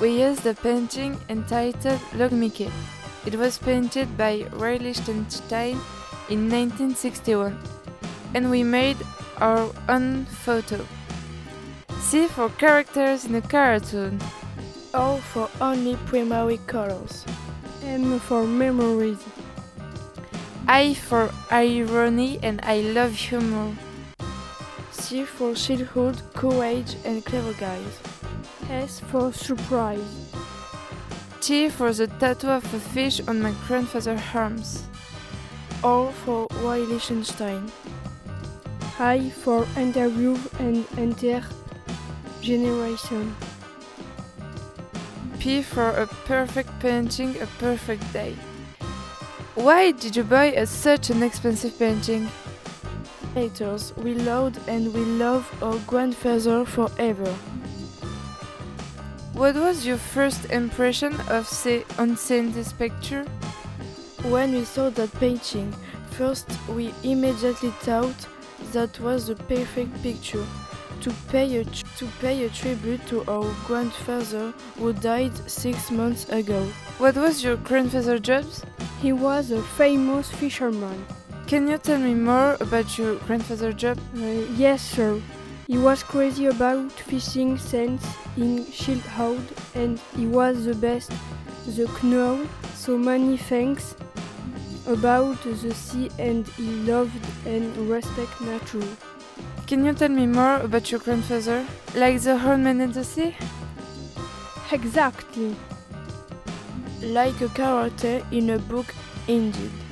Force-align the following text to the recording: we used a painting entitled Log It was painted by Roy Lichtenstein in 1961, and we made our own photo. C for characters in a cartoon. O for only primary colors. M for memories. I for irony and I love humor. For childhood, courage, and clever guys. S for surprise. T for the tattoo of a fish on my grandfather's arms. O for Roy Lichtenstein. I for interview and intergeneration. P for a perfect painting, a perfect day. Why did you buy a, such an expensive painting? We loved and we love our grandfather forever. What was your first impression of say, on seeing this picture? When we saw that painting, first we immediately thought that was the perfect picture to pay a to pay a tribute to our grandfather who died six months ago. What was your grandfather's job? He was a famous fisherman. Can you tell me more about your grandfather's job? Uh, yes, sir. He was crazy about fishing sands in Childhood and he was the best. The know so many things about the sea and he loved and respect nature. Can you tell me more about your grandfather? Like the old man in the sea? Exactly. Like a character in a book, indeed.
we 0.00 0.22
used 0.22 0.46
a 0.46 0.54
painting 0.54 1.18
entitled 1.28 2.00
Log 2.14 2.32
It 3.26 3.34
was 3.34 3.58
painted 3.58 4.16
by 4.16 4.46
Roy 4.52 4.76
Lichtenstein 4.76 5.76
in 6.28 6.48
1961, 6.48 7.58
and 8.34 8.50
we 8.50 8.62
made 8.62 8.96
our 9.38 9.70
own 9.88 10.24
photo. 10.26 10.86
C 12.00 12.28
for 12.28 12.48
characters 12.50 13.24
in 13.24 13.34
a 13.34 13.42
cartoon. 13.42 14.20
O 14.94 15.18
for 15.18 15.50
only 15.60 15.96
primary 16.06 16.58
colors. 16.66 17.24
M 17.82 18.18
for 18.20 18.44
memories. 18.46 19.18
I 20.66 20.94
for 20.94 21.30
irony 21.50 22.38
and 22.42 22.60
I 22.62 22.80
love 22.80 23.14
humor. 23.14 23.74
For 25.08 25.54
childhood, 25.54 26.20
courage, 26.34 26.96
and 27.02 27.24
clever 27.24 27.54
guys. 27.54 27.98
S 28.68 29.00
for 29.00 29.32
surprise. 29.32 30.30
T 31.40 31.70
for 31.70 31.94
the 31.94 32.08
tattoo 32.20 32.50
of 32.50 32.74
a 32.74 32.78
fish 32.78 33.18
on 33.26 33.40
my 33.40 33.54
grandfather's 33.66 34.20
arms. 34.34 34.82
O 35.82 36.08
for 36.08 36.46
Roy 36.60 36.80
Lichtenstein. 36.80 37.72
I 38.98 39.30
for 39.30 39.66
interview 39.78 40.36
and 40.58 40.86
intergeneration. 41.00 43.32
P 45.38 45.62
for 45.62 45.88
a 45.88 46.06
perfect 46.26 46.68
painting, 46.80 47.40
a 47.40 47.46
perfect 47.58 48.12
day. 48.12 48.36
Why 49.54 49.92
did 49.92 50.16
you 50.16 50.24
buy 50.24 50.52
a, 50.52 50.66
such 50.66 51.08
an 51.08 51.22
expensive 51.22 51.78
painting? 51.78 52.28
We 53.38 54.14
loved 54.14 54.58
and 54.66 54.92
we 54.92 55.04
love 55.04 55.46
our 55.62 55.78
grandfather 55.86 56.64
forever. 56.64 57.32
What 59.32 59.54
was 59.54 59.86
your 59.86 59.96
first 59.96 60.50
impression 60.50 61.14
of 61.28 61.46
say, 61.46 61.84
on 62.00 62.16
seeing 62.16 62.50
this 62.50 62.72
picture? 62.72 63.24
When 64.24 64.54
we 64.54 64.64
saw 64.64 64.90
that 64.90 65.12
painting, 65.20 65.72
first 66.10 66.48
we 66.68 66.92
immediately 67.04 67.70
thought 67.86 68.26
that 68.72 68.98
was 68.98 69.28
the 69.28 69.36
perfect 69.36 70.02
picture 70.02 70.44
to 71.02 71.10
pay 71.28 71.58
a 71.58 71.64
to 71.64 72.06
pay 72.20 72.44
a 72.44 72.48
tribute 72.48 73.06
to 73.06 73.22
our 73.30 73.54
grandfather 73.68 74.52
who 74.78 74.92
died 74.92 75.36
six 75.48 75.92
months 75.92 76.28
ago. 76.28 76.60
What 76.98 77.14
was 77.14 77.44
your 77.44 77.56
grandfather's 77.56 78.20
job? 78.20 78.46
He 79.00 79.12
was 79.12 79.52
a 79.52 79.62
famous 79.62 80.28
fisherman. 80.28 81.06
Can 81.48 81.66
you 81.66 81.78
tell 81.78 81.98
me 81.98 82.12
more 82.12 82.58
about 82.60 82.98
your 82.98 83.14
grandfather's 83.20 83.74
job? 83.74 83.98
Uh, 84.14 84.44
yes, 84.54 84.82
sir. 84.82 85.18
He 85.66 85.78
was 85.78 86.02
crazy 86.02 86.44
about 86.44 86.92
fishing 86.92 87.56
sands 87.56 88.04
in 88.36 88.70
Childhood 88.70 89.40
and 89.74 89.98
he 90.14 90.26
was 90.26 90.66
the 90.66 90.74
best. 90.74 91.10
The 91.64 91.88
know 92.02 92.46
so 92.74 92.98
many 92.98 93.38
things 93.38 93.94
about 94.86 95.42
the 95.42 95.72
sea 95.72 96.10
and 96.18 96.46
he 96.48 96.64
loved 96.84 97.26
and 97.46 97.74
respect 97.88 98.38
nature. 98.42 98.86
Can 99.66 99.86
you 99.86 99.94
tell 99.94 100.10
me 100.10 100.26
more 100.26 100.56
about 100.56 100.90
your 100.90 101.00
grandfather? 101.00 101.66
Like 101.94 102.20
the 102.20 102.32
old 102.32 102.60
man 102.60 102.82
in 102.82 102.92
the 102.92 103.04
sea? 103.04 103.34
Exactly. 104.70 105.56
Like 107.00 107.40
a 107.40 107.48
character 107.48 108.22
in 108.30 108.50
a 108.50 108.58
book, 108.58 108.94
indeed. 109.26 109.87